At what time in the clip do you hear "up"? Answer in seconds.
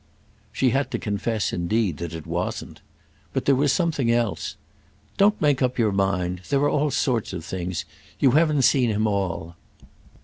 5.61-5.77